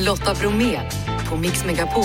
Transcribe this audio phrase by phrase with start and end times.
[0.00, 0.80] Lotta Bromé
[1.28, 2.04] på Mix Megapol.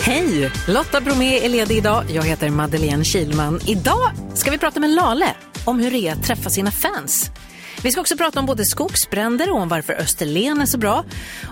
[0.00, 0.50] Hej!
[0.68, 2.04] Lotta Bromé är ledig idag.
[2.10, 3.60] Jag heter Madeleine Kilman.
[3.66, 7.30] Idag ska vi prata med Lale om hur det är att träffa sina fans.
[7.84, 11.04] Vi ska också prata om både skogsbränder och om varför Österlen är så bra.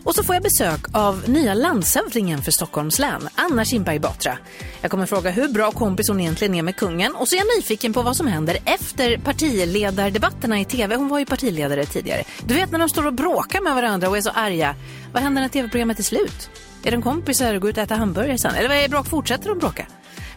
[0.05, 4.39] Och så får jag besök av nya landshövdingen för Stockholms län, Anna Kinberg Batra.
[4.81, 7.47] Jag kommer fråga hur bra kompis hon egentligen är med kungen och så är jag
[7.57, 10.97] nyfiken på vad som händer efter partiledardebatterna i tv.
[10.97, 12.25] Hon var ju partiledare tidigare.
[12.47, 14.75] Du vet när de står och bråkar med varandra och är så arga.
[15.13, 16.51] Vad händer när tv-programmet är slut?
[16.85, 18.55] Är de kompisar och går ut och äter hamburgare sen?
[18.55, 19.07] Eller vad är bråk?
[19.07, 19.87] Fortsätter de bråka?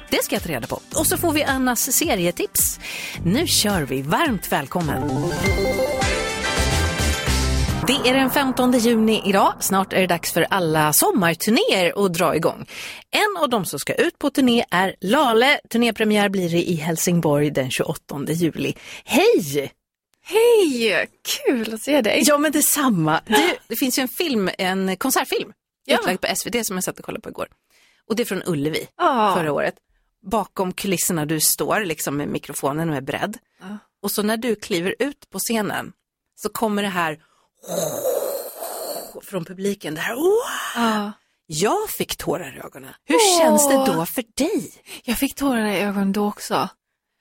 [0.10, 0.80] Det ska jag ta reda på.
[0.96, 2.80] Och så får vi Annas serietips.
[3.26, 4.02] Nu kör vi.
[4.02, 5.10] Varmt välkommen.
[7.88, 9.54] Det är den 15 juni idag.
[9.60, 12.66] Snart är det dags för alla sommarturnéer att dra igång.
[13.12, 15.60] En av dem som ska ut på turné är Lale.
[15.70, 18.74] Turnépremiär blir det i Helsingborg den 28 juli.
[19.06, 19.72] Hej!
[20.24, 21.08] Hej!
[21.46, 22.24] Kul att se dig.
[22.26, 23.22] Ja, men detsamma.
[23.28, 25.52] Du, det finns ju en film, en konsertfilm,
[25.86, 25.98] Ja.
[26.00, 27.48] utlagd på SVT som jag satt och kollade på igår.
[28.10, 29.34] Och det är från Ullevi Ja.
[29.38, 29.74] förra året.
[30.26, 33.38] Bakom kulisserna du står liksom med mikrofonen och är beredd.
[33.62, 33.78] Ja.
[34.02, 35.94] Och så när du kliver ut på scenen
[36.36, 37.20] så kommer det här
[39.24, 39.96] från publiken.
[39.96, 40.16] Det här.
[40.76, 41.12] Ja.
[41.46, 42.94] Jag fick tårar i ögonen.
[43.06, 43.40] Hur Åh.
[43.40, 44.74] känns det då för dig?
[45.04, 46.70] Jag fick tårar i ögonen då också.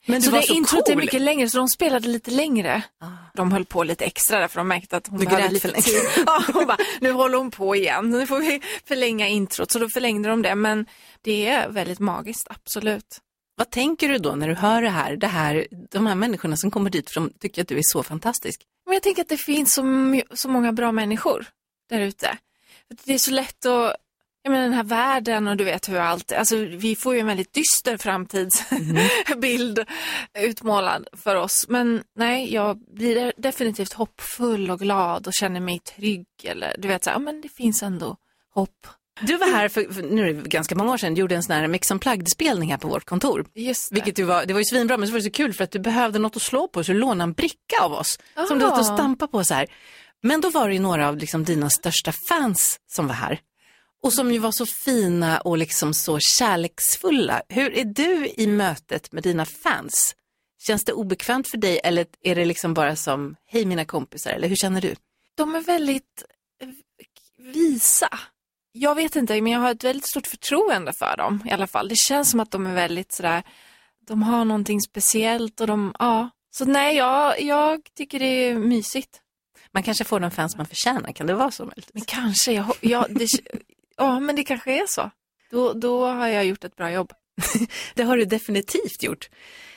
[0.06, 1.02] Men så var det introt är cool.
[1.02, 2.82] mycket längre, så de spelade lite längre.
[3.00, 3.06] Ah.
[3.34, 5.94] De höll på lite extra där, för de märkte att hon Du behövde lite tid.
[6.26, 9.70] Ja, hon bara, nu håller hon på igen, nu får vi förlänga introt.
[9.70, 10.86] Så då förlängde de det, men
[11.22, 13.20] det är väldigt magiskt, absolut.
[13.56, 15.16] Vad tänker du då när du hör det här?
[15.16, 18.02] Det här de här människorna som kommer dit för de tycker att du är så
[18.02, 18.62] fantastisk.
[18.86, 19.82] Men jag tänker att det finns så,
[20.34, 21.46] så många bra människor
[21.90, 22.38] där ute.
[23.04, 23.96] Det är så lätt att,
[24.44, 27.26] jag menar den här världen och du vet hur allt, alltså vi får ju en
[27.26, 29.84] väldigt dyster framtidsbild
[30.38, 31.66] utmålad för oss.
[31.68, 37.04] Men nej, jag blir definitivt hoppfull och glad och känner mig trygg eller du vet
[37.04, 38.16] så här, ja, men det finns ändå
[38.54, 38.86] hopp.
[39.20, 41.56] Du var här för, för nu är det ganska många år sedan, gjorde en sån
[41.56, 43.46] här Mix Unplugged-spelning här på vårt kontor.
[43.54, 43.94] Just det.
[43.94, 45.70] Vilket ju var, det var ju svinbra, men så var det så kul för att
[45.70, 48.18] du behövde något att slå på, så du lånade en bricka av oss.
[48.48, 48.72] Som du Ah.
[48.72, 49.66] åt och stampa på så här.
[50.22, 53.40] Men då var det ju några av liksom dina största fans som var här.
[54.04, 57.42] Och som ju var så fina och liksom så kärleksfulla.
[57.48, 60.14] Hur är du i mötet med dina fans?
[60.66, 64.48] Känns det obekvämt för dig eller är det liksom bara som, hej mina kompisar, eller
[64.48, 64.94] hur känner du?
[65.36, 66.24] de är väldigt
[66.62, 66.68] eh,
[67.52, 68.08] visa.
[68.72, 71.88] Jag vet inte, men jag har ett väldigt stort förtroende för dem i alla fall.
[71.88, 73.42] Det känns som att de är väldigt sådär,
[74.06, 76.30] de har någonting speciellt och de, ja.
[76.50, 79.20] Så nej, jag, jag tycker det är mysigt.
[79.72, 81.94] Man kanske får de fans man förtjänar, kan det vara så möjligtvis?
[81.94, 83.26] Men kanske, jag, ho- ja, det,
[83.96, 85.10] ja, men det kanske är så.
[85.50, 87.12] Då, då har jag gjort ett bra jobb.
[87.94, 89.28] Det har du definitivt gjort.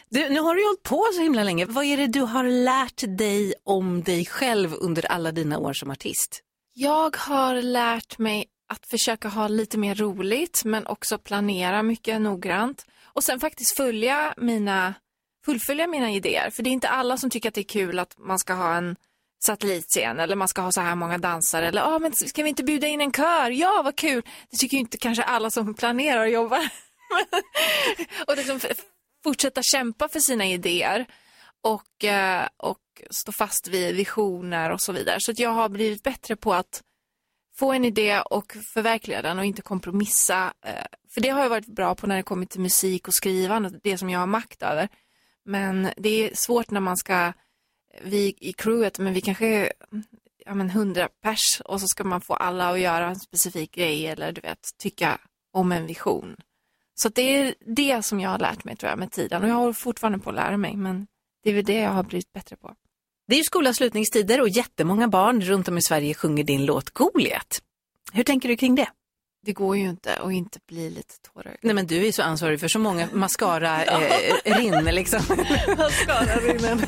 [0.10, 1.66] Du, nu har du ju hållit på så himla länge.
[1.66, 5.92] Vad är det du har lärt dig om dig själv under alla dina år som
[5.92, 6.42] artist?
[6.74, 12.86] Jag har lärt mig att försöka ha lite mer roligt men också planera mycket noggrant
[13.04, 14.94] och sen faktiskt följa mina,
[15.46, 16.50] fullfölja mina idéer.
[16.50, 18.76] För det är inte alla som tycker att det är kul att man ska ha
[18.76, 18.96] en
[19.46, 22.64] satellitscen eller man ska ha så här många dansare eller ah, men ska vi inte
[22.64, 23.50] bjuda in en kör?
[23.50, 24.22] Ja, vad kul!
[24.52, 26.70] Det tycker ju inte kanske alla som planerar och jobbar.
[28.28, 28.60] och liksom
[29.24, 31.06] fortsätta kämpa för sina idéer
[31.62, 35.18] och, eh, och stå fast vid visioner och så vidare.
[35.20, 36.82] Så att jag har blivit bättre på att
[37.58, 40.54] få en idé och förverkliga den och inte kompromissa.
[40.66, 43.80] Eh, för det har jag varit bra på när det kommer till musik och skrivande,
[43.84, 44.90] det som jag har makt över.
[45.46, 47.34] Men det är svårt när man ska,
[48.02, 49.74] vi i crewet, men vi kanske är
[50.46, 54.08] ja, men 100 pers och så ska man få alla att göra en specifik grej
[54.08, 55.18] eller du vet, tycka
[55.54, 56.36] om en vision.
[56.96, 59.56] Så det är det som jag har lärt mig tror jag med tiden och jag
[59.56, 61.08] håller fortfarande på att lära mig men
[61.44, 62.76] det är väl det jag har blivit bättre på.
[63.28, 67.62] Det är ju skolavslutningstider och jättemånga barn runt om i Sverige sjunger din låt Goliat.
[68.14, 68.90] Hur tänker du kring det?
[69.46, 71.58] Det går ju inte att inte bli lite tårögd.
[71.62, 75.20] Nej men du är så ansvarig för så många mascara eh, rinner liksom.
[75.78, 76.86] Mascara-rinnen.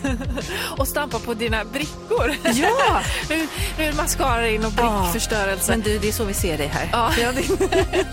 [0.77, 2.35] och stampa på dina brickor.
[2.53, 3.01] Ja!
[3.29, 3.47] nu,
[3.77, 5.71] nu är det mascara in och brickförstörelse.
[5.71, 6.89] Men du, det är så vi ser dig här.
[6.91, 7.13] Ja.
[7.21, 8.07] Ja, det...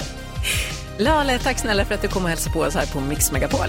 [0.98, 3.66] Lale, tack snälla för att du kom och hälsade på oss här på Mix Megapol.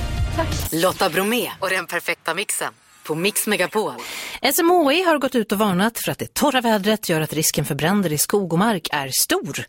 [0.72, 2.74] Lotta Bromé och den perfekta mixen
[3.04, 3.94] på Mix Megapol.
[4.54, 7.76] SMHI har gått ut och varnat för att det torra vädret gör att risken för
[7.76, 9.66] bränder i skog och mark är stor.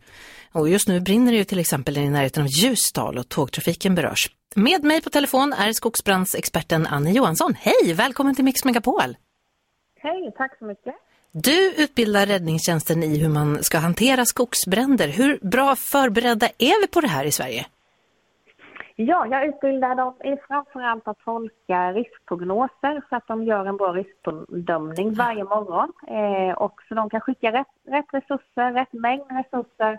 [0.52, 4.30] Och just nu brinner det ju till exempel i närheten av Ljusdal och tågtrafiken berörs.
[4.56, 7.54] Med mig på telefon är skogsbrandsexperten Annie Johansson.
[7.58, 9.16] Hej, välkommen till Mix Megapol.
[10.00, 10.94] Hej, tack så mycket.
[11.32, 15.08] Du utbildar räddningstjänsten i hur man ska hantera skogsbränder.
[15.08, 17.66] Hur bra förberedda är vi på det här i Sverige?
[18.96, 23.92] Ja, jag utbildar dem i framförallt att tolka riskprognoser så att de gör en bra
[23.92, 25.92] riskbedömning varje morgon.
[26.08, 29.98] Eh, och så de kan skicka rätt, rätt resurser, rätt mängd resurser.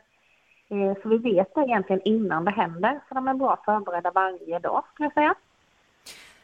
[0.71, 2.99] Eh, så vi vet det egentligen innan det händer.
[3.07, 5.35] Så de är bra förberedda varje dag, skulle jag säga.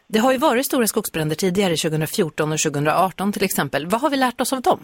[0.08, 3.88] Det har ju varit stora skogsbränder tidigare, 2014 och 2018 till exempel.
[3.88, 4.80] Vad har vi lärt oss av dem?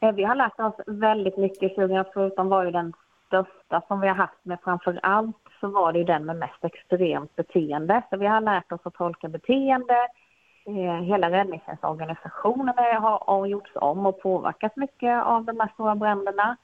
[0.00, 1.74] Eh, vi har lärt oss väldigt mycket.
[1.74, 2.92] 2014 var ju den
[3.26, 6.64] största som vi har haft, men framför allt så var det ju den med mest
[6.64, 8.02] extremt beteende.
[8.10, 10.08] Så vi har lärt oss att tolka beteende.
[10.66, 16.56] Eh, hela räddningstjänstorganisationen har, har gjorts om och påverkats mycket av de här stora bränderna.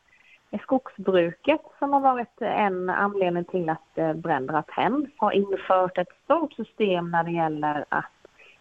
[0.56, 6.12] Skogsbruket, som har varit en anledning till att eh, bränder har tänts, har infört ett
[6.25, 8.12] stort system när det gäller att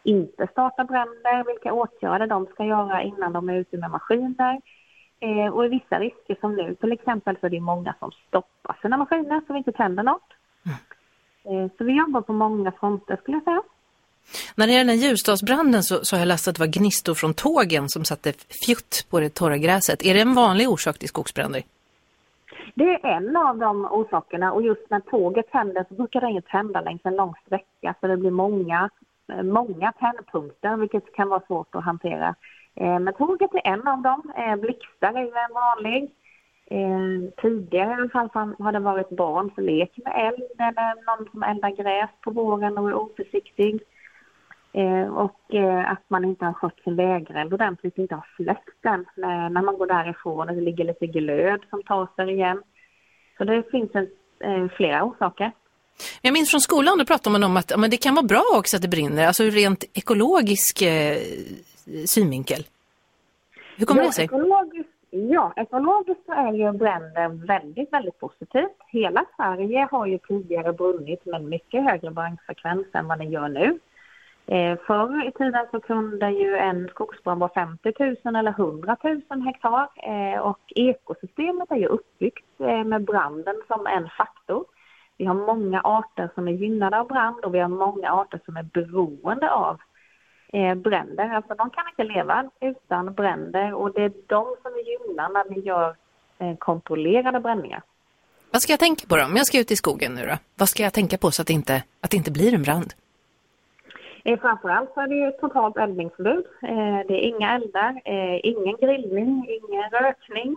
[0.04, 4.62] inte starta bränder, vilka åtgärder de ska göra innan de är ute med maskiner.
[5.20, 8.78] Eh, och i vissa risker som nu till exempel så är det många som stoppar
[8.82, 10.34] sina maskiner så vi inte tänder något.
[10.66, 11.64] Mm.
[11.66, 13.62] Eh, så vi jobbar på många fronter skulle jag säga.
[14.56, 17.34] När det gäller den Ljusdalsbranden så, så har jag läst att det var gnistor från
[17.34, 18.34] tågen som satte
[18.66, 20.06] fjutt på det torra gräset.
[20.06, 21.64] Är det en vanlig orsak till skogsbränder?
[22.78, 26.50] Det är en av de orsakerna och just när tåget tänder så brukar det inte
[26.50, 28.90] hända längs en lång sträcka så det blir många,
[29.44, 32.36] många tändpunkter vilket kan vara svårt att hantera.
[32.76, 34.32] Eh, men tåget är en av dem.
[34.38, 36.12] Eh, blixtar är ju en vanlig.
[36.66, 41.32] Eh, tidigare i alla fall har det varit barn som leker med eld eller någon
[41.32, 43.82] som eldar gräs på våren och är oförsiktig.
[45.12, 45.42] Och
[45.86, 49.88] att man inte har skött sin vägreld ordentligt, inte har släckt den när man går
[49.88, 52.62] därifrån och det ligger lite glöd som tar sig igen.
[53.38, 54.08] Så det finns en,
[54.40, 55.52] eh, flera orsaker.
[56.22, 58.76] Jag minns från skolan, då pratade man om att men det kan vara bra också
[58.76, 61.18] att det brinner, alltså ur rent ekologisk eh,
[62.06, 62.64] synvinkel.
[63.78, 64.26] Hur kommer ja, det sig?
[64.26, 68.78] Ekologiskt, ja, ekologiskt så är ju bränder väldigt, väldigt positivt.
[68.88, 73.80] Hela Sverige har ju tidigare brunnit med mycket högre brandfrekvens än vad den gör nu.
[74.48, 79.42] Eh, förr i tiden så kunde ju en skogsbrand vara 50 000 eller 100 000
[79.46, 84.66] hektar eh, och ekosystemet är ju uppbyggt eh, med branden som en faktor.
[85.18, 88.58] Vi har många arter som är gynnade av brand och vi har många arter som
[88.58, 89.78] är beroende av
[90.54, 91.30] eh, bränder.
[91.30, 95.56] Alltså de kan inte leva utan bränder och det är de som vi gynnar när
[95.56, 95.96] vi gör
[96.40, 97.82] eh, kontrollerade bränningar.
[98.52, 99.26] Vad ska jag tänka på då?
[99.26, 100.38] Om jag ska ut i skogen nu då?
[100.56, 102.94] Vad ska jag tänka på så att det inte, att det inte blir en brand?
[104.28, 106.46] Eh, framförallt så är det ju totalt eldningsförbud.
[106.62, 110.56] Eh, det är inga eldar, eh, ingen grillning, ingen rökning.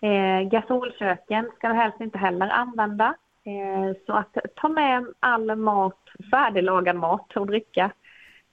[0.00, 3.14] Eh, gasolköken ska du helst inte heller använda.
[3.44, 5.98] Eh, så att ta med all mat,
[6.30, 7.84] färdiglagad mat och dricka.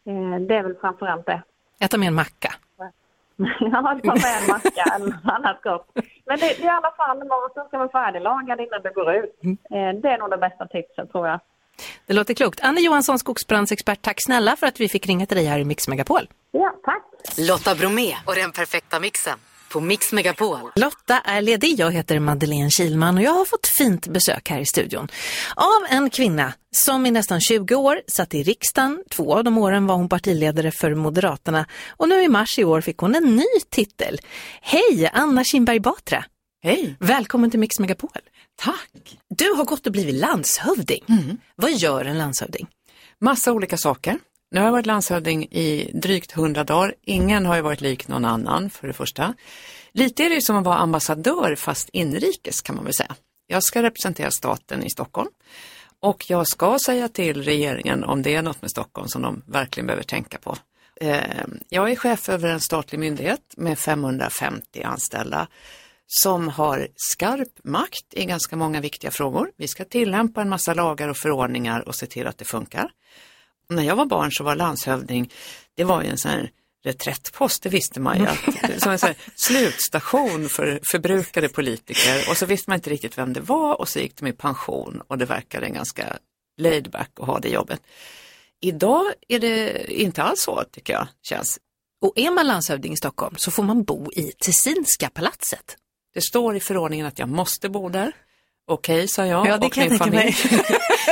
[0.06, 1.42] Eh, det är väl framförallt det.
[1.80, 2.53] Jag tar med en macka.
[3.60, 5.92] ja, ta med en macka eller annat gott.
[6.25, 9.44] Men det, det är i alla fall maten ska vara färdiglagad innan du går ut.
[9.44, 9.57] Mm.
[9.71, 11.39] Eh, det är nog det bästa tipset tror jag.
[12.06, 12.59] Det låter klokt.
[12.59, 15.88] Anne Johansson, skogsbrandsexpert, tack snälla för att vi fick ringa till dig här i Mix
[15.88, 16.29] Megapol.
[16.51, 17.03] Ja, tack.
[17.38, 19.39] Lotta Bromé och den perfekta mixen
[19.69, 20.59] på Mix Megapol.
[20.75, 24.65] Lotta är ledig, jag heter Madeleine Kilman och jag har fått fint besök här i
[24.65, 25.07] studion
[25.56, 29.03] av en kvinna som i nästan 20 år satt i riksdagen.
[29.12, 32.81] Två av de åren var hon partiledare för Moderaterna och nu i mars i år
[32.81, 34.19] fick hon en ny titel.
[34.62, 36.25] Hej, Anna Kinberg Batra.
[36.63, 36.95] Hej!
[37.00, 38.09] Välkommen till Mix Megapol.
[38.57, 39.20] Tack!
[39.29, 41.03] Du har gått och blivit landshövding.
[41.10, 41.38] Mm.
[41.55, 42.67] Vad gör en landshövding?
[43.20, 44.20] Massa olika saker.
[44.51, 46.96] Nu har jag varit landshövding i drygt hundra dagar.
[47.01, 49.34] Ingen har ju varit lik någon annan för det första.
[49.91, 53.15] Lite är det som att vara ambassadör fast inrikes kan man väl säga.
[53.48, 55.29] Jag ska representera staten i Stockholm
[56.00, 59.88] och jag ska säga till regeringen om det är något med Stockholm som de verkligen
[59.88, 60.58] behöver tänka på.
[61.01, 65.48] Eh, jag är chef över en statlig myndighet med 550 anställda
[66.08, 69.52] som har skarp makt i ganska många viktiga frågor.
[69.58, 72.92] Vi ska tillämpa en massa lagar och förordningar och se till att det funkar.
[73.70, 75.34] när jag var barn så var landshövding,
[75.76, 76.52] det var ju en sån här
[76.84, 78.26] reträttpost, det visste man ju.
[78.26, 83.34] Att, som en sån slutstation för förbrukade politiker och så visste man inte riktigt vem
[83.34, 86.18] det var och så gick de i pension och det verkade ganska
[86.58, 87.82] laid back att ha det jobbet.
[88.62, 91.60] Idag är det inte alls så tycker jag känns.
[92.02, 95.78] Och är man landshövding i Stockholm så får man bo i Tessinska palatset.
[96.14, 98.12] Det står i förordningen att jag måste bo där.
[98.68, 100.36] Okej, sa jag ja, det och kan min familj.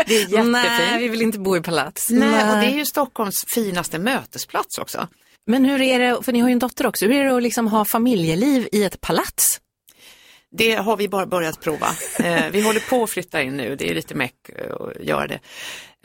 [0.08, 0.52] det är jättefint.
[0.52, 2.10] Nej, vi vill inte bo i palats.
[2.10, 5.08] Nej, Nej, och det är ju Stockholms finaste mötesplats också.
[5.48, 7.44] Men hur är det, för ni har ju en dotter också, hur är det att
[7.44, 9.62] liksom ha familjeliv i ett palats?
[10.52, 11.88] Det har vi bara börjat prova.
[12.20, 15.40] Eh, vi håller på att flytta in nu, det är lite meck att göra det.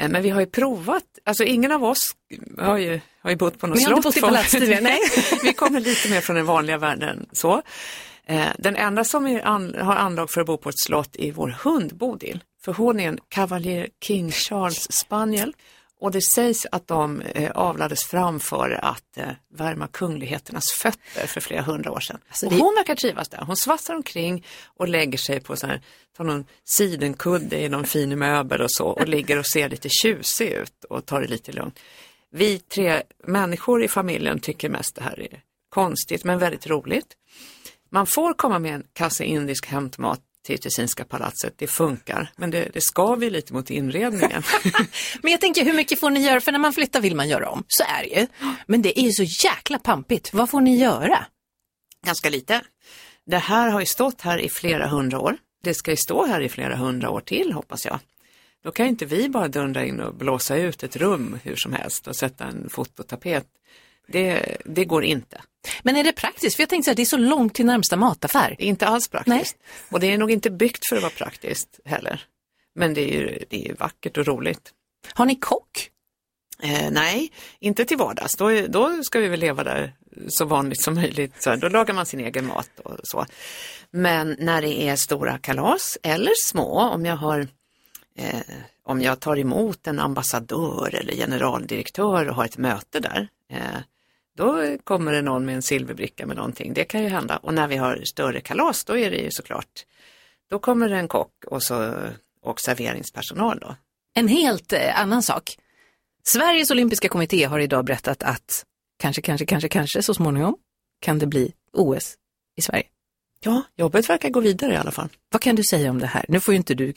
[0.01, 2.15] Eh, men vi har ju provat, alltså ingen av oss
[2.59, 3.89] har ju, har ju bott på något slott.
[3.89, 4.99] Vi har inte bott i palats tidigare, nej.
[5.43, 7.63] vi kommer lite mer från den vanliga världen så.
[8.31, 11.49] Eh, den enda som an, har anlag för att bo på ett slott är vår
[11.49, 12.45] hund Bodil.
[12.65, 15.55] För hon är en Cavalier King Charles spaniel
[16.01, 21.41] och det sägs att de eh, avlades fram för att eh, värma kungligheternas fötter för
[21.41, 22.19] flera hundra år sedan.
[22.29, 23.39] Alltså, och det- hon verkar trivas där.
[23.47, 24.47] Hon svassar omkring
[24.77, 25.81] och lägger sig på så här,
[26.17, 30.49] tar någon sidenkudde i någon fin möbel och så och ligger och ser lite tjusig
[30.49, 31.79] ut och tar det lite lugnt.
[32.33, 37.07] Vi tre människor i familjen tycker mest det här är konstigt men väldigt roligt.
[37.91, 42.71] Man får komma med en kasse indisk hämtmat till Tessinska palatset, det funkar, men det,
[42.73, 44.43] det skaver lite mot inredningen.
[45.23, 46.41] Men jag tänker, hur mycket får ni göra?
[46.41, 48.27] För när man flyttar vill man göra om, så är det ju.
[48.67, 50.35] Men det är ju så jäkla pampigt.
[50.35, 51.27] Vad får ni göra?
[52.07, 52.63] Ganska lite.
[53.27, 55.37] Det här har ju stått här i flera hundra år.
[55.63, 57.99] Det ska ju stå här i flera hundra år till hoppas jag.
[58.65, 62.09] Då kan inte vi bara dundra in och blåsa ut ett rum hur som helst
[62.09, 63.47] och sätta en fototapet.
[64.13, 65.41] Det, det går inte.
[65.83, 66.57] Men är det praktiskt?
[66.57, 68.55] För jag tänkte här, det är så långt till närmsta mataffär.
[68.59, 69.57] Det är inte alls praktiskt.
[69.91, 72.25] Och det är nog inte byggt för att vara praktiskt heller.
[72.75, 74.73] Men det är ju, det är vackert och roligt.
[75.13, 75.91] Har ni kock?
[76.63, 78.37] Eh, nej, inte till vardags.
[78.37, 79.93] Då, då ska vi väl leva där
[80.29, 81.43] så vanligt som möjligt.
[81.43, 83.27] Så då lagar man sin egen mat och så.
[83.91, 87.49] Men när det är stora kalas eller små, om jag har
[88.17, 88.41] eh,
[88.83, 93.81] om jag tar emot en ambassadör eller generaldirektör och har ett möte där, eh,
[94.37, 96.73] då kommer det någon med en silverbricka med någonting.
[96.73, 97.37] Det kan ju hända.
[97.37, 99.87] Och när vi har större kalas, då är det ju såklart,
[100.51, 101.95] då kommer det en kock och, så,
[102.43, 103.77] och serveringspersonal då.
[104.15, 105.57] En helt eh, annan sak.
[106.25, 108.65] Sveriges olympiska kommitté har idag berättat att
[108.99, 110.57] kanske, kanske, kanske, kanske så småningom
[111.01, 112.15] kan det bli OS
[112.57, 112.85] i Sverige.
[113.45, 115.09] Ja, jobbet verkar gå vidare i alla fall.
[115.33, 116.25] Vad kan du säga om det här?
[116.29, 116.95] Nu får ju inte du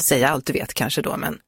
[0.00, 1.38] säga allt du vet kanske då, men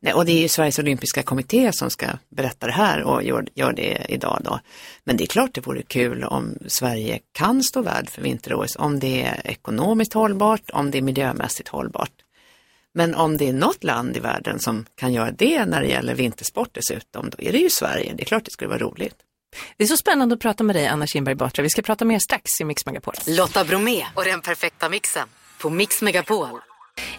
[0.00, 3.46] Nej, och det är ju Sveriges olympiska kommitté som ska berätta det här och gör,
[3.54, 4.60] gör det idag då.
[5.04, 9.00] Men det är klart det vore kul om Sverige kan stå värd för vinter-OS, om
[9.00, 12.12] det är ekonomiskt hållbart, om det är miljömässigt hållbart.
[12.94, 16.14] Men om det är något land i världen som kan göra det när det gäller
[16.14, 18.14] vintersport dessutom, då är det ju Sverige.
[18.14, 19.16] Det är klart det skulle vara roligt.
[19.76, 21.62] det är så spännande att prata med dig Anna Kinberg Batra.
[21.62, 23.14] Vi ska prata mer strax i Mix Megapol.
[23.26, 26.60] Lotta Bromé och den perfekta mixen på Mix Megapol.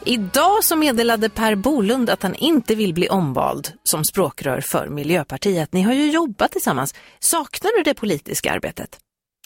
[0.05, 5.73] Idag så meddelade Per Bolund att han inte vill bli omvald som språkrör för Miljöpartiet.
[5.73, 6.95] Ni har ju jobbat tillsammans.
[7.19, 8.99] Saknar du det politiska arbetet?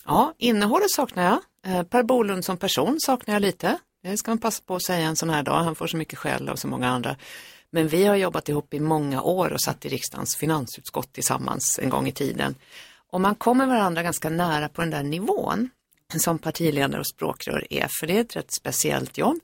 [0.05, 1.39] Ja, innehållet saknar jag.
[1.74, 3.77] Eh, per Bolund som person saknar jag lite.
[4.03, 5.63] Det ska man passa på att säga en sån här dag.
[5.63, 7.15] Han får så mycket skäll av så många andra.
[7.72, 11.89] Men vi har jobbat ihop i många år och satt i riksdagens finansutskott tillsammans en
[11.89, 12.55] gång i tiden.
[13.12, 15.69] Och man kommer varandra ganska nära på den där nivån
[16.17, 19.39] som partiledare och språkrör är, för det är ett rätt speciellt jobb.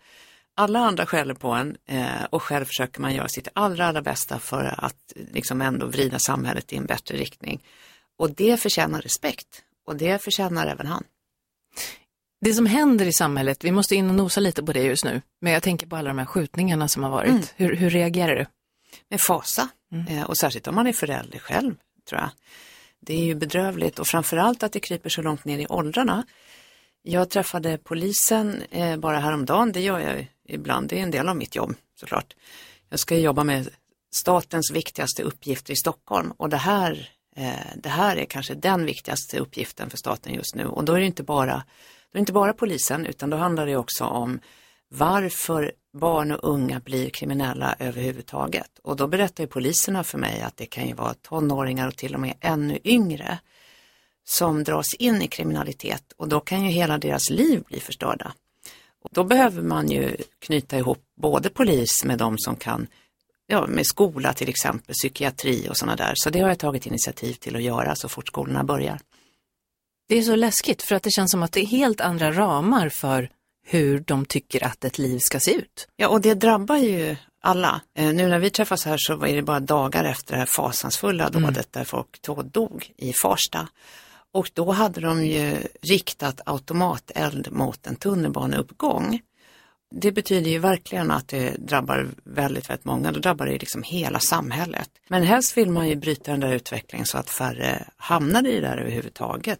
[0.55, 4.39] Alla andra skäller på en eh, och själv försöker man göra sitt allra, allra bästa
[4.39, 7.63] för att liksom ändå vrida samhället i en bättre riktning.
[8.17, 11.03] Och det förtjänar respekt och det förtjänar även han.
[12.41, 15.21] Det som händer i samhället, vi måste in och nosa lite på det just nu,
[15.41, 17.53] men jag tänker på alla de här skjutningarna som har varit.
[17.55, 18.45] Hur, hur reagerar du?
[19.09, 19.69] med fasa.
[20.09, 21.75] Eh, och särskilt om man är förälder själv,
[22.09, 22.29] tror jag.
[22.99, 26.25] Det är ju bedrövligt och framförallt att det kryper så långt ner i åldrarna.
[27.05, 31.35] Jag träffade polisen eh, bara häromdagen, det gör jag ibland, det är en del av
[31.35, 32.35] mitt jobb såklart.
[32.89, 33.69] Jag ska jobba med
[34.15, 36.31] statens viktigaste uppgifter i Stockholm.
[36.37, 40.65] Och det här, eh, det här är kanske den viktigaste uppgiften för staten just nu.
[40.65, 41.63] Och då är det inte bara,
[42.11, 44.39] då är inte bara polisen utan då handlar det också om
[44.89, 48.79] varför barn och unga blir kriminella överhuvudtaget.
[48.83, 52.13] Och då berättar ju poliserna för mig att det kan ju vara tonåringar och till
[52.13, 53.39] och med ännu yngre
[54.25, 58.33] som dras in i kriminalitet och då kan ju hela deras liv bli förstörda.
[59.03, 62.87] Och då behöver man ju knyta ihop både polis med de som kan,
[63.47, 66.13] ja med skola till exempel, psykiatri och sådana där.
[66.15, 68.99] Så det har jag tagit initiativ till att göra så fort skolorna börjar.
[70.09, 72.89] Det är så läskigt för att det känns som att det är helt andra ramar
[72.89, 73.29] för
[73.65, 75.87] hur de tycker att ett liv ska se ut.
[75.95, 77.81] Ja, och det drabbar ju alla.
[77.97, 81.29] Eh, nu när vi träffas här så var det bara dagar efter det här fasansfulla
[81.29, 82.21] dådet där folk
[82.53, 83.67] dog i Farsta.
[84.33, 89.21] Och då hade de ju riktat automateld mot en tunnelbaneuppgång.
[89.95, 93.11] Det betyder ju verkligen att det drabbar väldigt, väldigt många.
[93.11, 94.89] Då drabbar det liksom hela samhället.
[95.07, 98.61] Men helst vill man ju bryta den där utvecklingen så att färre hamnar i det
[98.61, 99.59] där överhuvudtaget.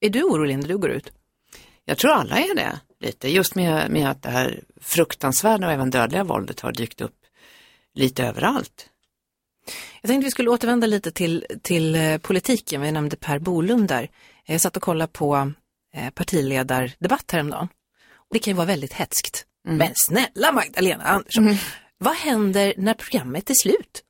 [0.00, 1.12] Är du orolig när du går ut?
[1.84, 5.90] Jag tror alla är det lite, just med, med att det här fruktansvärda och även
[5.90, 7.16] dödliga våldet har dykt upp
[7.94, 8.88] lite överallt.
[10.00, 12.80] Jag tänkte vi skulle återvända lite till, till eh, politiken.
[12.80, 14.10] Vi nämnde Per Bolund där.
[14.46, 15.52] Jag satt och kollade på
[15.94, 17.68] eh, partiledardebatt häromdagen.
[18.30, 19.44] Det kan ju vara väldigt hetskt.
[19.68, 21.56] Men snälla Magdalena Andersson,
[21.98, 24.02] vad händer när programmet är slut?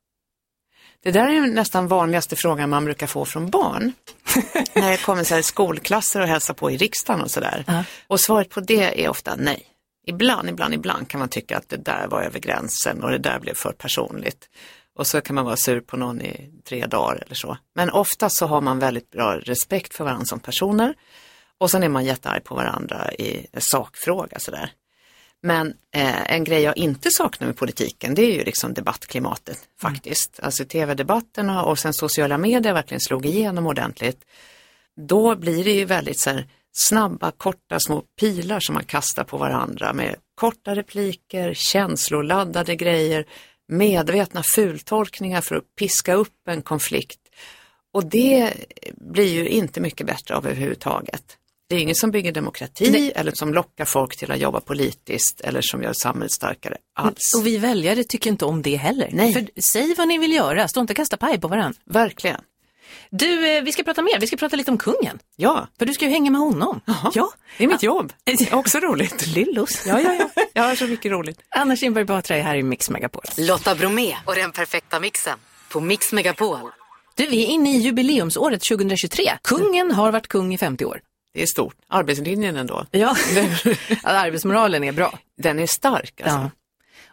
[1.03, 3.93] Det där är nästan vanligaste frågan man brukar få från barn.
[4.75, 7.65] när det kommer så här skolklasser och hälsar på i riksdagen och sådär.
[7.67, 7.85] Ja.
[8.07, 9.67] Och svaret på det är ofta nej.
[10.07, 13.39] Ibland, ibland, ibland kan man tycka att det där var över gränsen och det där
[13.39, 14.49] blev för personligt.
[14.97, 17.57] Och så kan man vara sur på någon i tre dagar eller så.
[17.75, 20.95] Men ofta så har man väldigt bra respekt för varandra som personer.
[21.59, 24.73] Och sen är man jättearg på varandra i sakfråga sådär.
[25.43, 30.39] Men eh, en grej jag inte saknar med politiken det är ju liksom debattklimatet faktiskt.
[30.39, 30.47] Mm.
[30.47, 34.25] Alltså tv-debatterna och sen sociala medier verkligen slog igenom ordentligt.
[34.97, 39.37] Då blir det ju väldigt så här, snabba, korta små pilar som man kastar på
[39.37, 43.27] varandra med korta repliker, känsloladdade grejer,
[43.69, 47.21] medvetna fultolkningar för att piska upp en konflikt.
[47.93, 48.53] Och det
[48.97, 51.39] blir ju inte mycket bättre av överhuvudtaget.
[51.69, 53.13] Det är ingen som bygger demokrati Nej.
[53.17, 57.35] eller som lockar folk till att jobba politiskt eller som gör samhället starkare alls.
[57.37, 59.09] Och vi väljare tycker inte om det heller.
[59.13, 59.33] Nej.
[59.33, 61.81] För säg vad ni vill göra, stå inte och kasta paj på varandra.
[61.85, 62.41] Verkligen.
[63.11, 65.19] Du, eh, vi ska prata mer, vi ska prata lite om kungen.
[65.37, 65.69] Ja.
[65.79, 66.81] För du ska ju hänga med honom.
[66.87, 67.11] Jaha.
[67.15, 67.31] Ja.
[67.59, 68.13] Det är mitt jobb.
[68.53, 69.27] Också roligt.
[69.35, 69.87] Lillos.
[69.87, 70.43] Ja, ja, ja.
[70.53, 71.41] Jag har så mycket roligt.
[71.51, 73.23] Anna Kinberg Batra är här i Mix Megapol.
[73.39, 76.59] Lotta Bromé och den perfekta mixen på Mix Megapol.
[77.17, 79.25] Du, vi är inne i jubileumsåret 2023.
[79.43, 81.01] Kungen har varit kung i 50 år.
[81.35, 81.75] Det är stort.
[81.89, 82.87] Arbetslinjen ändå.
[82.91, 83.17] Ja,
[84.03, 85.19] arbetsmoralen är bra.
[85.43, 86.39] Den är stark alltså.
[86.39, 86.51] Ja.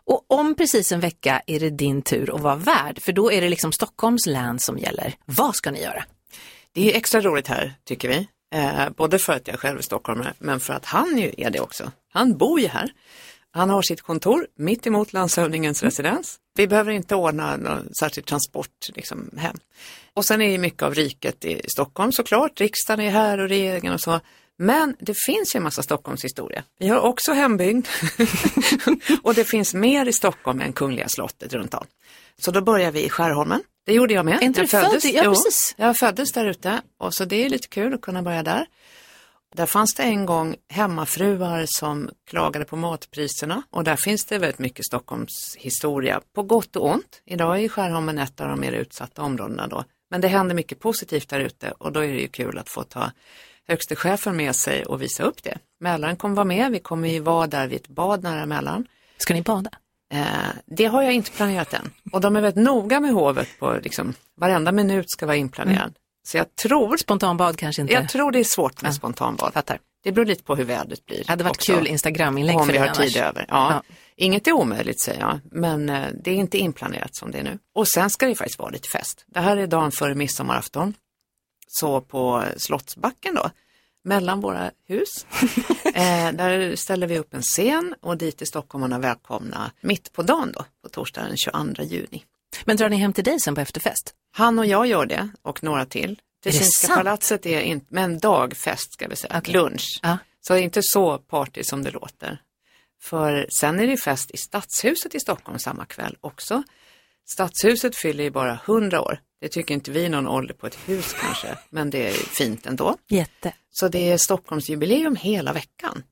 [0.06, 3.42] Och om precis en vecka är det din tur att vara värd, för då är
[3.42, 5.16] det liksom Stockholms län som gäller.
[5.26, 6.04] Vad ska ni göra?
[6.74, 8.28] Det är extra roligt här, tycker vi.
[8.56, 11.60] Eh, både för att jag själv är stockholmare, men för att han ju är det
[11.60, 11.92] också.
[12.14, 12.94] Han bor ju här.
[13.54, 15.90] Han har sitt kontor mitt emot landshövdingens mm.
[15.90, 16.40] residens.
[16.56, 19.58] Vi behöver inte ordna någon särskild transport liksom, hem.
[20.14, 22.62] Och sen är ju mycket av riket i Stockholm såklart.
[22.62, 24.20] Riksdagen är här och regeringen och så.
[24.62, 26.64] Men det finns ju en massa Stockholmshistoria.
[26.80, 27.88] Vi har också hembygd
[29.24, 31.86] och det finns mer i Stockholm än Kungliga slottet runt om.
[32.38, 33.64] Så då börjar vi i Skärholmen.
[33.86, 34.34] Det gjorde jag med.
[34.34, 35.36] Är inte jag föddes, ja, jo,
[35.76, 38.66] jag föddes där ute och så det är lite kul att kunna börja där.
[39.56, 44.60] Där fanns det en gång hemmafruar som klagade på matpriserna och där finns det väldigt
[44.60, 47.22] mycket Stockholms historia på gott och ont.
[47.26, 49.84] Idag är Skärholmen ett av de mer utsatta områdena då.
[50.10, 52.84] Men det händer mycket positivt där ute och då är det ju kul att få
[52.84, 53.12] ta
[53.68, 55.58] högste chefen med sig och visa upp det.
[55.80, 58.88] Mälaren kommer vara med, vi kommer ju vara där vid ett bad nära Mälaren.
[59.18, 59.70] Ska ni bada?
[60.14, 60.26] Eh,
[60.66, 61.92] det har jag inte planerat än.
[62.12, 65.82] Och de är väldigt noga med hovet på liksom, varenda minut ska vara inplanerad.
[65.82, 65.94] Mm.
[66.28, 66.98] Så jag tror...
[66.98, 67.94] Spontanbad kanske inte?
[67.94, 68.94] Jag tror det är svårt med ja.
[68.94, 69.54] spontanbad.
[69.54, 69.80] Fattar.
[70.04, 71.18] Det beror lite på hur vädret blir.
[71.18, 71.74] Det hade varit också.
[71.74, 73.46] kul Instagram-inlägg för Om vi har tid över.
[73.50, 73.72] Ja.
[73.88, 73.96] ja.
[74.16, 77.60] Inget är omöjligt säger jag, men eh, det är inte inplanerat som det är nu.
[77.76, 79.26] Och sen ska det faktiskt vara lite fest.
[79.28, 80.94] Det här är dagen före midsommarafton.
[81.74, 83.50] Så på Slottsbacken då,
[84.04, 85.26] mellan våra hus.
[85.86, 90.52] eh, där ställer vi upp en scen och dit är stockholmarna välkomna mitt på dagen
[90.52, 92.26] då, på torsdagen den 22 juni.
[92.66, 94.14] Men drar ni hem till dig sen på efterfest?
[94.32, 96.20] Han och jag gör det och några till.
[96.44, 99.54] Tessinska palatset är inte, men dagfest ska vi säga, okay.
[99.54, 100.00] lunch.
[100.04, 100.18] Ah.
[100.42, 102.42] Så det är inte så party som det låter.
[103.02, 106.64] För sen är det fest i Stadshuset i Stockholm samma kväll också.
[107.34, 109.20] Stadshuset fyller ju bara 100 år.
[109.42, 112.66] Det tycker inte vi är någon ålder på ett hus kanske, men det är fint
[112.66, 112.98] ändå.
[113.10, 113.54] Jätte.
[113.72, 116.04] Så det är Stockholmsjubileum hela veckan.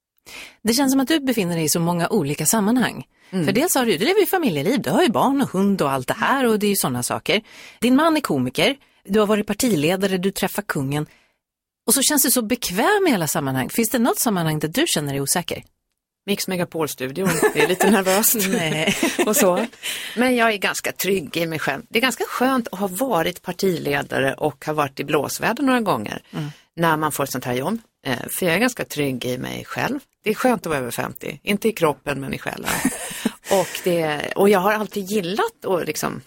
[0.61, 3.07] Det känns som att du befinner dig i så många olika sammanhang.
[3.29, 3.45] Mm.
[3.45, 5.91] För dels har du, du lever ju familjeliv, du har ju barn och hund och
[5.91, 7.41] allt det här och det är ju sådana saker.
[7.79, 11.05] Din man är komiker, du har varit partiledare, du träffar kungen.
[11.87, 13.69] Och så känns du så bekväm i hela sammanhang.
[13.69, 15.63] Finns det något sammanhang där du känner dig osäker?
[16.29, 18.35] Mix Megapol-studion, det är lite nervöst
[19.27, 19.65] och så.
[20.15, 21.81] Men jag är ganska trygg i mig själv.
[21.89, 26.21] Det är ganska skönt att ha varit partiledare och ha varit i blåsväder några gånger
[26.31, 26.49] mm.
[26.75, 27.77] när man får ett sånt här jobb.
[28.05, 29.99] Eh, för jag är ganska trygg i mig själv.
[30.23, 32.69] Det är skönt att vara över 50, inte i kroppen men i själen.
[33.51, 36.21] och, det, och jag har alltid gillat att liksom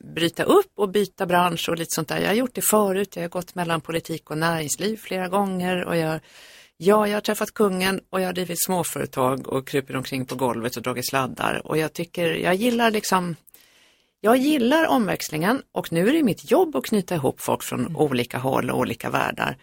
[0.00, 2.18] bryta upp och byta bransch och lite sånt där.
[2.18, 5.96] Jag har gjort det förut, jag har gått mellan politik och näringsliv flera gånger och
[5.96, 6.20] jag
[6.86, 10.76] Ja, jag har träffat kungen och jag har drivit småföretag och kryper omkring på golvet
[10.76, 13.36] och dragit sladdar och jag tycker, jag gillar liksom
[14.20, 17.96] jag gillar omväxlingen och nu är det mitt jobb att knyta ihop folk från mm.
[17.96, 19.56] olika håll och olika världar.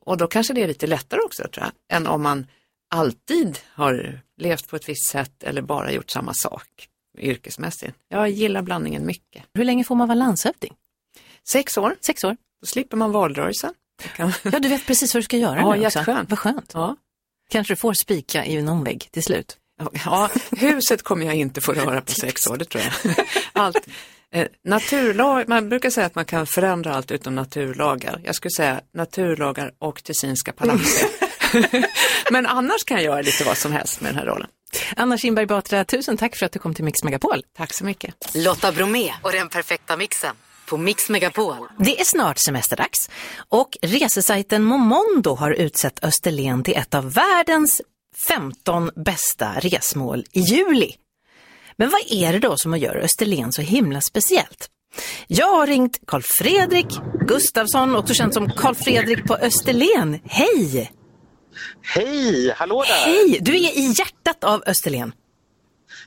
[0.00, 2.46] Och då kanske det är lite lättare också tror jag, än om man
[2.90, 7.96] alltid har levt på ett visst sätt eller bara gjort samma sak yrkesmässigt.
[8.08, 9.44] Jag gillar blandningen mycket.
[9.54, 10.74] Hur länge får man vara landshövding?
[11.48, 11.96] Sex år.
[12.00, 12.36] Sex år.
[12.60, 13.74] Då slipper man valrörelsen.
[14.16, 15.98] Ja, du vet precis vad du ska göra ja, nu också.
[15.98, 16.30] Jätteskönt.
[16.30, 16.70] Vad skönt.
[16.74, 16.96] Ja.
[17.50, 19.56] Kanske du får spika i någon vägg till slut.
[20.04, 23.14] Ja, huset kommer jag inte få röra på sex år, det tror jag.
[23.52, 23.86] Allt.
[24.32, 28.20] Eh, naturlag, man brukar säga att man kan förändra allt utom naturlagar.
[28.24, 31.10] Jag skulle säga naturlagar och Tessinska palatset.
[32.30, 34.48] Men annars kan jag göra lite vad som helst med den här rollen.
[34.96, 37.44] Anna Kinberg Batra, tusen tack för att du kom till Mix Megapol.
[37.56, 38.14] Tack så mycket.
[38.34, 40.36] Lotta Bromé och den perfekta mixen
[40.68, 41.56] på Mix Megapol.
[41.78, 43.10] Det är snart semesterdags
[43.48, 47.82] och resesajten Momondo har utsett Österlen till ett av världens
[48.28, 50.94] 15 bästa resmål i juli.
[51.76, 54.68] Men vad är det då som gör Österlen så himla speciellt?
[55.26, 56.86] Jag har ringt Karl Fredrik
[57.26, 60.20] Gustafsson, också känd som Karl Fredrik på Österlen.
[60.24, 60.92] Hej!
[61.82, 62.94] Hej, hallå där!
[62.94, 63.38] Hej!
[63.40, 65.12] Du är i hjärtat av Österlen.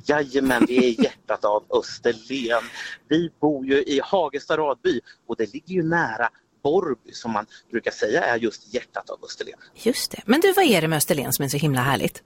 [0.06, 2.64] Jajamän, vi är i hjärtat av Österlen.
[3.08, 6.30] Vi bor ju i Hagesta radby och det ligger ju nära
[6.64, 9.60] Borrby som man brukar säga är just hjärtat av Österlen.
[9.76, 10.22] Just det.
[10.26, 12.24] Men du, vad är det med Österlen som är så himla härligt?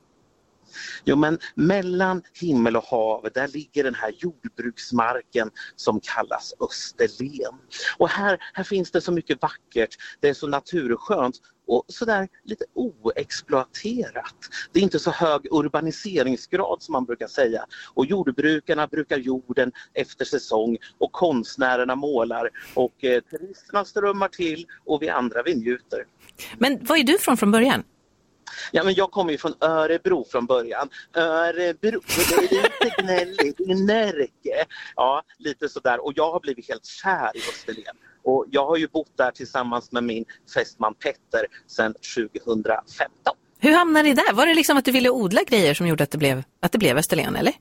[1.03, 7.53] Jo men mellan himmel och hav, där ligger den här jordbruksmarken som kallas Österlen.
[7.97, 11.35] Och här, här finns det så mycket vackert, det är så naturskönt
[11.67, 14.35] och sådär lite oexploaterat.
[14.71, 17.65] Det är inte så hög urbaniseringsgrad som man brukar säga.
[17.93, 25.01] Och jordbrukarna brukar jorden efter säsong och konstnärerna målar och eh, turisterna strömmar till och
[25.01, 26.05] vi andra vi njuter.
[26.57, 27.83] Men var är du från från början?
[28.71, 30.89] Ja, men jag kommer ju från Örebro från början.
[31.13, 34.65] Örebro, det är lite gnälligt, Närke.
[34.95, 36.05] Ja, lite sådär.
[36.05, 37.95] Och jag har blivit helt kär i Österlen.
[38.25, 43.35] Och jag har ju bott där tillsammans med min fästman Petter sedan 2015.
[43.59, 44.33] Hur hamnade ni där?
[44.33, 46.77] Var det liksom att du ville odla grejer som gjorde att det blev, att det
[46.77, 47.53] blev Österlen, eller?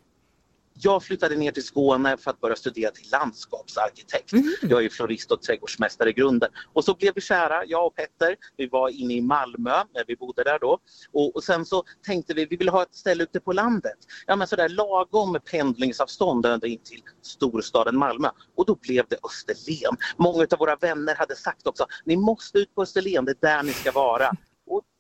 [0.83, 4.33] Jag flyttade ner till Skåne för att börja studera till landskapsarkitekt.
[4.33, 4.55] Mm.
[4.63, 6.51] Jag är florist och trädgårdsmästare i grunden.
[6.73, 8.37] Och så blev vi kära, jag och Petter.
[8.57, 10.79] Vi var inne i Malmö, när vi bodde där då.
[11.13, 13.99] Och, och sen så tänkte vi, vi vill ha ett ställe ute på landet.
[14.27, 18.29] Ja men sådär lagom pendlingsavstånd ända in till storstaden Malmö.
[18.57, 19.97] Och då blev det Österlen.
[20.17, 23.63] Många av våra vänner hade sagt också, ni måste ut på Österlen, det är där
[23.63, 24.31] ni ska vara.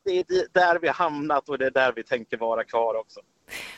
[0.04, 3.20] Det är där vi har hamnat och det är där vi tänker vara kvar också.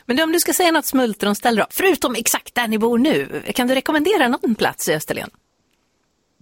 [0.05, 3.67] Men om du ska säga något smultronställe då, förutom exakt där ni bor nu, kan
[3.67, 5.29] du rekommendera någon plats i Österlen?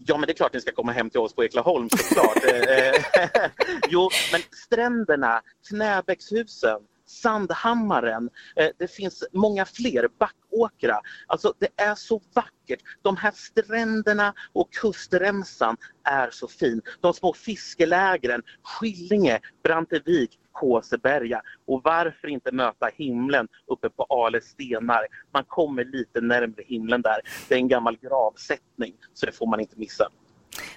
[0.05, 2.37] Ja, men det är klart ni ska komma hem till oss på Eklaholm såklart.
[2.45, 3.49] Eh, eh,
[3.89, 6.79] jo, men stränderna, Knäbäckshusen,
[7.21, 10.99] Sandhammaren, eh, det finns många fler, Backåkra.
[11.27, 12.79] Alltså det är så vackert.
[13.01, 16.81] De här stränderna och kustremsan är så fin.
[17.01, 25.07] De små fiskelägren, Skillinge, Brantevik, Kåseberga och varför inte möta himlen uppe på Ale stenar.
[25.33, 27.21] Man kommer lite närmre himlen där.
[27.49, 30.09] Det är en gammal gravsättning så det får man inte missa.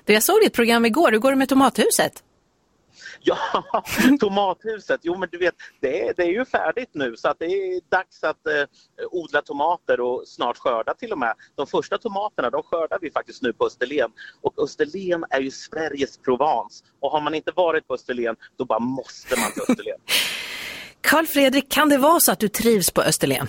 [0.05, 2.24] Du, jag såg ditt program igår, hur går det med tomathuset?
[3.21, 3.38] Ja,
[4.21, 5.01] tomathuset.
[5.03, 7.81] Jo, men du vet, det är, det är ju färdigt nu så att det är
[7.90, 8.64] dags att eh,
[9.11, 11.35] odla tomater och snart skörda till och med.
[11.55, 16.18] De första tomaterna de skördar vi faktiskt nu på Österlen och Österlen är ju Sveriges
[16.18, 19.99] Provence och har man inte varit på Österlen då bara måste man till Österlen.
[21.01, 23.49] Karl Fredrik, kan det vara så att du trivs på Österlen?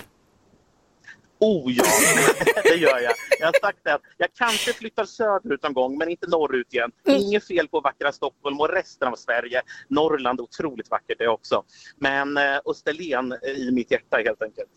[1.39, 1.83] Oh ja,
[2.63, 3.13] det gör jag.
[3.39, 6.91] Jag har sagt det att jag kanske flyttar söderut någon gång men inte norrut igen.
[7.07, 7.21] Mm.
[7.21, 9.61] Inget fel på vackra Stockholm och resten av Sverige.
[9.87, 11.63] Norrland otroligt vackert det också.
[11.97, 14.69] Men eh, Österlen i mitt hjärta helt enkelt.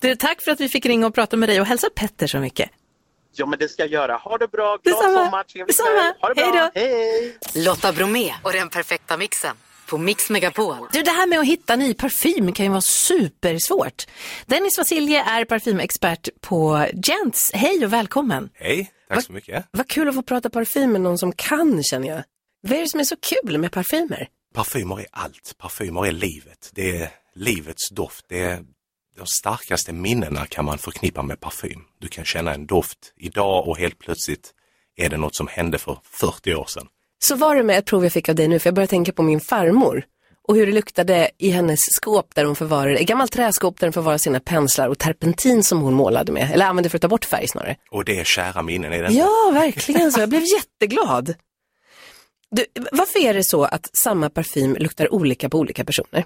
[0.00, 2.38] Du, tack för att vi fick ringa och prata med dig och hälsa Petter så
[2.38, 2.70] mycket.
[3.32, 4.16] Ja, men det ska jag göra.
[4.16, 5.24] Ha det bra, glad Detsamma.
[5.24, 6.14] sommar, trevlig Detsamma.
[6.20, 6.44] Ha det bra.
[6.44, 6.80] Hej då.
[7.54, 7.64] Hej!
[7.64, 9.56] Lotta Bromé och den perfekta mixen
[9.88, 10.76] på Mix Megapol.
[10.92, 14.06] Du, det här med att hitta ny parfym kan ju vara supersvårt.
[14.46, 17.50] Dennis Vasilje är parfymexpert på Gents.
[17.54, 18.50] Hej och välkommen.
[18.54, 19.64] Hej, tack Va- så mycket.
[19.70, 22.22] Vad kul att få prata parfym med någon som kan känner jag.
[22.62, 24.28] Vad är det som är så kul med parfymer?
[24.54, 25.54] Parfymer är allt.
[25.58, 26.70] Parfymer är livet.
[26.74, 28.24] Det är livets doft.
[28.28, 28.64] Det är
[29.16, 31.80] de starkaste minnena kan man förknippa med parfym.
[32.00, 34.50] Du kan känna en doft idag och helt plötsligt
[34.96, 36.86] är det något som hände för 40 år sedan.
[37.18, 39.12] Så var det med ett prov jag fick av dig nu, för jag började tänka
[39.12, 40.04] på min farmor
[40.48, 43.92] och hur det luktade i hennes skåp där hon förvarade, ett gammalt träskåp där hon
[43.92, 47.24] förvarade sina penslar och terpentin som hon målade med, eller använde för att ta bort
[47.24, 47.76] färg snarare.
[47.90, 49.18] Och det är kära minnen, är det inte?
[49.18, 50.20] Ja, verkligen så.
[50.20, 51.34] Jag blev jätteglad.
[52.50, 56.24] Du, varför är det så att samma parfym luktar olika på olika personer?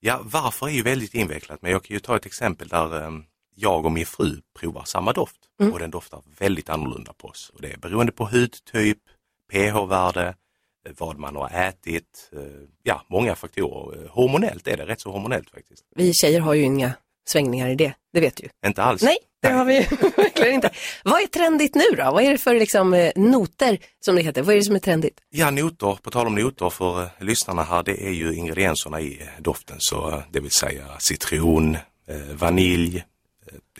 [0.00, 3.10] Ja, varför är ju väldigt invecklat, men jag kan ju ta ett exempel där eh,
[3.54, 5.40] jag och min fru provar samma doft
[5.72, 7.50] och den doftar väldigt annorlunda på oss.
[7.54, 8.98] Och det är beroende på hudtyp,
[9.50, 10.34] pH-värde,
[10.98, 12.40] vad man har ätit, eh,
[12.82, 14.04] ja många faktorer.
[14.04, 15.84] Eh, Hormonellt är det rätt så hormonellt faktiskt.
[15.96, 16.92] Vi tjejer har ju inga
[17.28, 18.48] svängningar i det, det vet du.
[18.66, 19.02] Inte alls.
[19.02, 19.78] Nej, det har vi
[20.16, 20.70] verkligen inte.
[21.04, 22.10] Vad är trendigt nu då?
[22.10, 24.42] Vad är det för liksom, eh, noter som det heter?
[24.42, 25.20] Vad är det som är trendigt?
[25.30, 29.76] Ja, noter, på tal om noter för lyssnarna här, det är ju ingredienserna i doften.
[29.78, 31.76] Så det vill säga citron,
[32.34, 33.04] vanilj,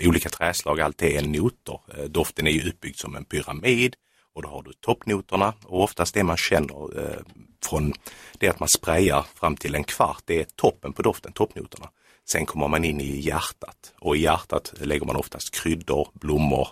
[0.06, 1.80] olika träslag, allt det är noter.
[2.08, 3.96] Doften är ju uppbyggd som en pyramid
[4.44, 7.20] och då har du toppnoterna och oftast det man känner eh,
[7.64, 7.92] från
[8.38, 11.88] det att man sprayar fram till en kvart, det är toppen på doften, toppnoterna.
[12.30, 16.68] Sen kommer man in i hjärtat och i hjärtat lägger man oftast kryddor, blommor,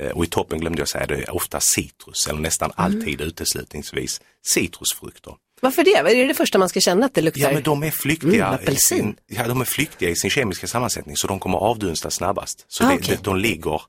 [0.00, 4.20] Eh, Och i toppen glömde jag säga, det är ofta citrus eller nästan alltid uteslutningsvis
[4.54, 5.34] citrusfrukter.
[5.60, 6.02] Varför det?
[6.02, 7.40] Vad Är det det första man ska känna att det luktar?
[7.40, 8.98] Ja, men de är flyktiga, Mm, apelsin.
[8.98, 12.64] sin, ja, de är flyktiga i sin kemiska sammansättning så de kommer avdunsta snabbast.
[12.68, 13.18] Så Ah, det, okej.
[13.22, 13.82] de, ligger,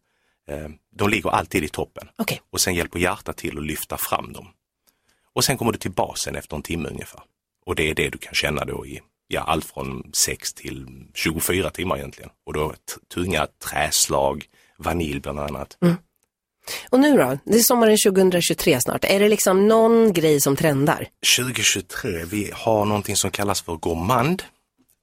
[0.95, 2.09] de ligger alltid i toppen.
[2.15, 2.41] Okej.
[2.49, 4.47] Och sen hjälper hjärtat till att lyfta fram dem.
[5.33, 7.21] Och sen kommer du till basen efter en timme ungefär.
[7.65, 11.69] Och det är det du kan känna då i ja, allt från 6 till 24
[11.69, 12.29] timmar egentligen.
[12.45, 12.73] Och då
[13.13, 14.45] tunga träslag,
[14.77, 15.77] vanilj bland annat.
[16.89, 17.37] Och nu då?
[17.45, 19.05] Det är sommaren 2023 snart.
[19.05, 21.07] Är det liksom någon grej som trendar?
[21.37, 24.43] 2023, vi har någonting som kallas för gourmand.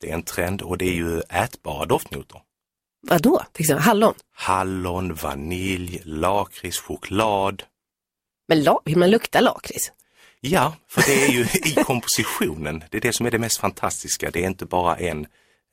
[0.00, 2.40] Det är en trend och det är ju ätbara doftnoter.
[3.08, 3.42] Vad då?
[3.52, 4.14] Till exempel hallon?
[4.34, 7.62] Hallon, vanilj, lakrits, choklad.
[8.48, 9.92] Men la- hur man luktar lakrits?
[10.40, 14.30] Ja, för det är ju i kompositionen, det är det som är det mest fantastiska.
[14.30, 15.26] Det är inte bara en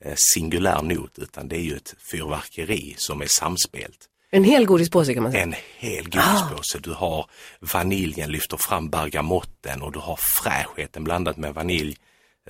[0.04, 4.08] eh, singulär not utan det är ju ett fyrverkeri som är samspelt.
[4.30, 5.42] En hel godispåse kan man säga.
[5.42, 6.78] En hel godispåse.
[6.78, 7.26] Du har
[7.60, 11.96] vaniljen lyfter fram bergamotten och du har fräschheten blandat med vanilj.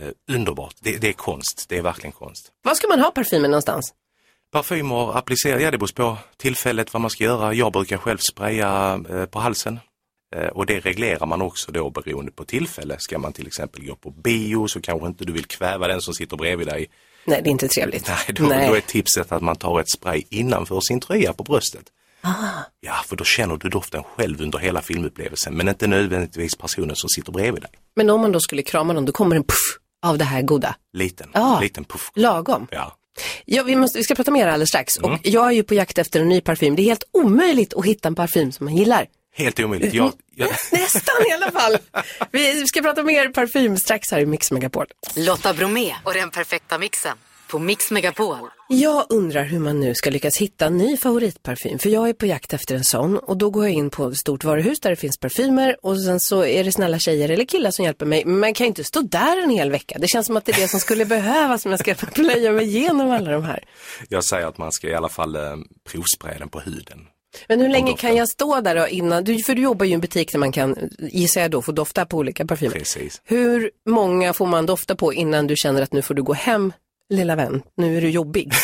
[0.00, 2.52] Eh, underbart, det, det är konst, det är verkligen konst.
[2.62, 3.94] Var ska man ha parfymen någonstans?
[4.54, 7.54] Parfymer applicerar, ja det beror på tillfället vad man ska göra.
[7.54, 9.80] Jag brukar själv spraya eh, på halsen.
[10.36, 12.96] Eh, och det reglerar man också då beroende på tillfälle.
[12.98, 16.14] Ska man till exempel gå på bio så kanske inte du vill kväva den som
[16.14, 16.90] sitter bredvid dig.
[17.24, 18.08] Nej, det är inte trevligt.
[18.08, 21.84] Nej, då, då är tipset att man tar ett spray innanför sin tröja på bröstet.
[22.80, 27.08] Ja, för då känner du doften själv under hela filmupplevelsen men inte nödvändigtvis personen som
[27.08, 27.70] sitter bredvid dig.
[27.96, 30.76] Men om man då skulle krama någon, då kommer en puff av det här goda.
[30.92, 31.60] Liten, Ah.
[31.60, 32.10] liten puff.
[32.14, 32.66] Lagom.
[32.70, 32.96] Ja.
[33.44, 34.98] Ja, vi, måste, vi ska prata mer alldeles strax.
[34.98, 35.12] Mm.
[35.12, 36.76] Och jag är ju på jakt efter en ny parfym.
[36.76, 39.06] Det är helt omöjligt att hitta en parfym som man gillar.
[39.36, 39.94] Helt omöjligt.
[39.94, 41.78] Jag, jag, Nästan i alla fall.
[42.30, 44.86] Vi ska prata mer parfym strax här i Mix Megapol.
[45.16, 47.16] Lotta Bromé och den perfekta mixen
[47.54, 48.36] på Mix Megapol.
[48.68, 51.78] Jag undrar hur man nu ska lyckas hitta en ny favoritparfym.
[51.78, 53.18] För jag är på jakt efter en sån.
[53.18, 55.76] Och då går jag in på ett stort varuhus där det finns parfymer.
[55.82, 58.24] Och sen så är det snälla tjejer eller killar som hjälper mig.
[58.24, 59.98] Men man kan ju inte stå där en hel vecka.
[59.98, 62.64] Det känns som att det är det som skulle behövas om jag ska plöja mig
[62.64, 63.64] igenom alla de här.
[64.08, 65.56] jag säger att man ska i alla fall eh,
[65.90, 67.06] provspraya den på huden.
[67.48, 69.94] Men hur länge kan jag stå där då innan, du, för du jobbar ju i
[69.94, 72.74] en butik där man kan, gissar jag då, få dofta på olika parfymer.
[72.74, 73.20] Precis.
[73.24, 76.72] Hur många får man dofta på innan du känner att nu får du gå hem,
[77.10, 78.52] lilla vän, nu är du jobbig?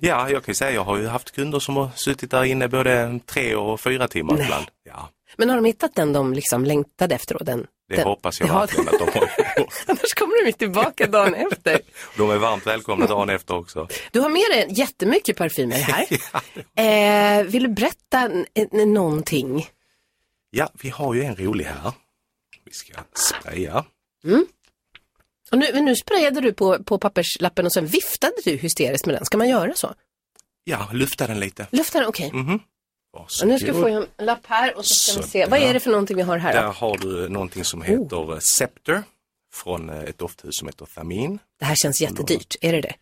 [0.00, 3.20] Ja, jag kan säga jag har ju haft kunder som har suttit där inne både
[3.26, 4.66] tre och fyra timmar ibland.
[4.84, 7.44] Ja, Men har de hittat den de liksom längtade efter då?
[7.44, 9.30] Den, det den, hoppas jag Ja, verkligen att de har.
[9.86, 11.80] Annars kommer de ju tillbaka dagen efter.
[12.16, 13.88] De är varmt välkomna dagen efter också.
[14.10, 16.06] Du har med dig jättemycket parfymer här.
[17.38, 18.30] eh, vill du berätta
[18.72, 19.66] någonting?
[20.50, 21.92] Ja, vi har ju en rolig här.
[22.64, 23.84] Vi ska spraya.
[25.56, 29.24] Och nu, nu sprayade du på, på papperslappen och sen viftade du hysteriskt med den.
[29.24, 29.94] Ska man göra så?
[30.64, 31.66] Ja, lufta den lite.
[31.70, 32.30] Lufta den, okej.
[32.32, 32.60] Mhm.
[33.12, 35.46] Och nu ska jag få en lapp här och så ska vi Så se.
[35.46, 35.66] Vad där.
[35.68, 36.52] är det för någonting vi har här?
[36.52, 36.68] Där Då?
[36.70, 38.38] har du någonting som heter oh.
[38.58, 39.02] Scepter
[39.54, 41.38] från eh, ett dofthus som heter Thamin.
[41.58, 42.94] Det här känns jättedyrt, är det det?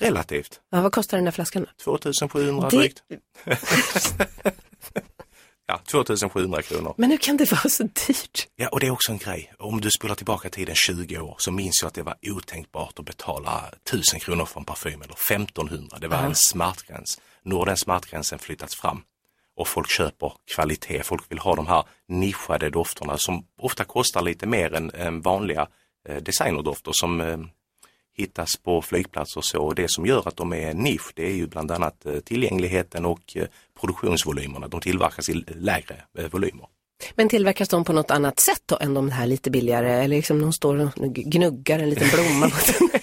[0.00, 0.60] Relativt.
[0.70, 1.62] Ja, vad kostar den där flaskan?
[1.62, 1.68] då?
[1.84, 3.02] 2700 Det- drygt.
[5.66, 6.94] ja, 2700 kronor.
[6.96, 8.48] Men hur kan det vara så dyrt?
[8.56, 9.52] Ja, och det är också en grej.
[9.58, 13.04] Om du spolar tillbaka tiden 20 år så minns jag att det var otänkbart att
[13.04, 15.98] betala 1000 kronor för en parfym eller 1500.
[16.00, 17.20] Det var en smärtgräns.
[17.42, 19.02] Nu har den smärtgränsen flyttats fram
[19.56, 21.02] och folk köper kvalitet.
[21.02, 25.68] Folk vill ha de här nischade dofterna som ofta kostar lite mer än, än vanliga
[26.08, 27.38] eh, designerdofter som eh,
[28.14, 29.62] hittas på flygplatser och så.
[29.62, 33.04] Och det som gör att de är nisch det är ju bland annat eh, tillgängligheten
[33.04, 33.46] och eh,
[33.80, 34.68] produktionsvolymerna.
[34.68, 36.66] De tillverkas i lägre eh, volymer.
[37.14, 39.92] Men tillverkas de på något annat sätt då än de här lite billigare?
[39.92, 42.92] Eller liksom de står och gnuggar en liten blomma mot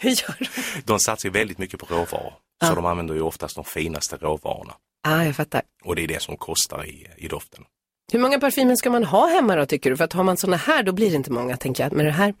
[0.00, 0.46] Hur gör de?
[0.84, 2.32] De satsar väldigt mycket på råvaror.
[2.64, 4.74] Så de använder ju oftast de finaste råvarorna.
[5.02, 5.62] Ah, jag fattar.
[5.84, 7.64] Och det är det som kostar i, i doften.
[8.12, 9.96] Hur många parfymer ska man ha hemma då tycker du?
[9.96, 11.92] För att har man sådana här då blir det inte många tänker jag.
[11.92, 12.34] Med det här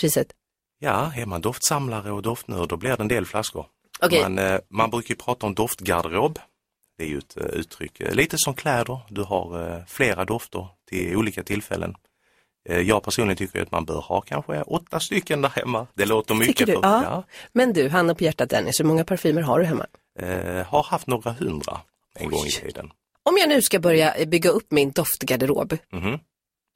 [0.00, 0.32] priset.
[0.78, 3.66] Ja, är man doftsamlare och doftnörd då blir det en del flaskor.
[4.00, 4.22] Okej.
[4.22, 6.38] Man, eh, man brukar prata om doftgarderob.
[6.98, 9.00] Det är ju ett eh, uttryck, eh, lite som kläder.
[9.08, 11.94] Du har flera dofter till olika tillfällen.
[12.84, 15.86] Jag personligen tycker att man bör ha kanske åtta stycken där hemma.
[15.94, 16.56] Det låter mycket.
[16.56, 16.80] Tycker du?
[16.82, 17.24] för- Ja.
[17.52, 19.86] Men du, handen på hjärtat Dennis, hur många parfymer har du hemma?
[20.18, 21.80] Eh, har haft några hundra
[22.14, 22.90] en gång i tiden.
[23.22, 26.18] Om jag nu ska börja bygga upp min doftgarderob, Mhm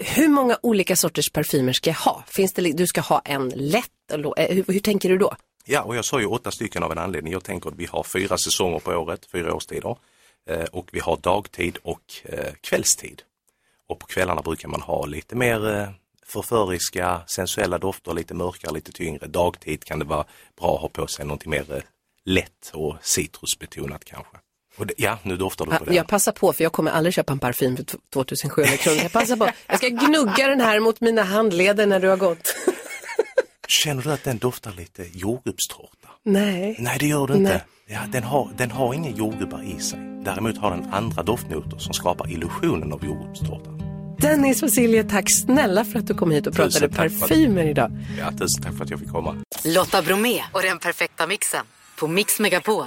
[0.02, 2.24] hur många olika sorters parfymer ska jag ha?
[2.26, 5.36] Finns det, du ska ha en lätt, eh, hur, hur tänker du då?
[5.64, 7.32] Ja, och jag sa ju åtta stycken av en anledning.
[7.32, 9.96] Jag tänker att vi har fyra säsonger på året, fyra årstider.
[10.48, 13.22] Eh, och vi har dagtid och eh, kvällstid.
[13.88, 15.92] Och på kvällarna brukar man ha lite mer
[16.26, 19.26] förföriska, sensuella dofter, lite mörkare, lite tyngre.
[19.26, 20.24] Dagtid kan det vara
[20.60, 21.84] bra att ha på sig någonting mer
[22.24, 24.36] lätt och citrusbetonat kanske.
[24.76, 25.94] Och det, ja, nu doftar du på det.
[25.94, 28.98] Jag passar på för jag kommer aldrig köpa en parfym för 2700 kronor.
[29.02, 29.48] Jag passar på.
[29.66, 32.54] Jag ska gnugga den här mot mina handleder när du har gått.
[33.68, 36.08] Känner du att den doftar lite jordgubbstårta?
[36.24, 36.76] Nej.
[36.78, 37.50] Nej, det gör du inte.
[37.50, 37.62] Nej.
[37.86, 39.98] Ja, den, har, den har inga jordgubbar i sig.
[40.24, 43.70] Däremot har den andra doftnoter som skapar illusionen av jordgubbstårta.
[44.18, 47.90] Dennis och Silje, tack snälla för att du kom hit och pratade att- parfymer idag.
[48.18, 49.36] Ja, tusen tack för att jag fick komma.
[49.64, 51.64] Lotta Bromé och den perfekta mixen
[51.98, 52.86] på Mix Megapol.